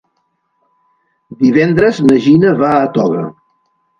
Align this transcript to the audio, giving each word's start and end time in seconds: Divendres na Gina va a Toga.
Divendres 1.41 2.01
na 2.07 2.17
Gina 2.23 2.53
va 2.63 2.71
a 2.79 2.91
Toga. 2.99 3.21